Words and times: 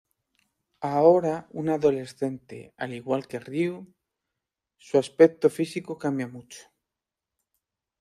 Ahora 0.79 1.47
una 1.51 1.75
adolescente, 1.75 2.73
al 2.75 2.91
igual 2.91 3.27
que 3.27 3.39
Ryu, 3.39 3.93
su 4.75 4.97
aspecto 4.97 5.47
físico 5.51 5.99
cambia 5.99 6.27
mucho. 6.27 6.65